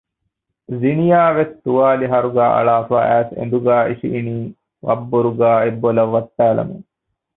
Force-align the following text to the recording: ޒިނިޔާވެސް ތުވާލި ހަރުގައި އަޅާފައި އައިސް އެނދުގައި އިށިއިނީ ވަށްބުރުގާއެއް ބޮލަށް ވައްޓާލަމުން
ޒިނިޔާވެސް 0.81 1.53
ތުވާލި 1.63 2.05
ހަރުގައި 2.13 2.53
އަޅާފައި 2.55 3.07
އައިސް 3.09 3.33
އެނދުގައި 3.37 3.85
އިށިއިނީ 3.89 4.35
ވަށްބުރުގާއެއް 4.85 5.79
ބޮލަށް 5.81 6.13
ވައްޓާލަމުން 6.13 6.85